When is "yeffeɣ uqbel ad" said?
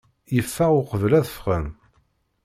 0.35-1.25